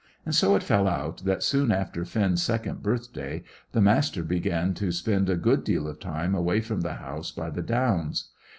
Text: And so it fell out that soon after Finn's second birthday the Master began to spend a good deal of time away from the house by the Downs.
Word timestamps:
And 0.25 0.33
so 0.33 0.55
it 0.55 0.63
fell 0.63 0.87
out 0.87 1.25
that 1.25 1.43
soon 1.43 1.71
after 1.71 2.03
Finn's 2.05 2.41
second 2.41 2.81
birthday 2.81 3.43
the 3.71 3.81
Master 3.81 4.23
began 4.23 4.73
to 4.73 4.91
spend 4.91 5.29
a 5.29 5.35
good 5.37 5.63
deal 5.63 5.87
of 5.87 5.99
time 5.99 6.33
away 6.33 6.59
from 6.59 6.81
the 6.81 6.95
house 6.95 7.29
by 7.29 7.51
the 7.51 7.61
Downs. 7.61 8.31